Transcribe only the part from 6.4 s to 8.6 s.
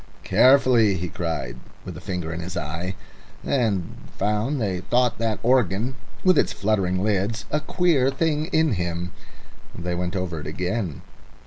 fluttering lids, a queer thing